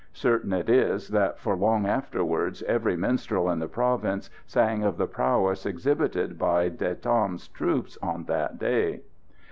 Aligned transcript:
Certain 0.13 0.51
it 0.51 0.67
is 0.67 1.09
that 1.09 1.37
for 1.37 1.55
long 1.55 1.85
afterwards 1.85 2.63
every 2.63 2.95
minstrel 2.97 3.47
in 3.51 3.59
the 3.59 3.67
province 3.67 4.31
sang 4.47 4.81
of 4.81 4.97
the 4.97 5.05
prowess 5.05 5.63
exhibited 5.63 6.39
by 6.39 6.69
De 6.69 6.95
Tam's 6.95 7.47
troops 7.49 7.99
on 8.01 8.23
that 8.23 8.57
day. 8.57 9.01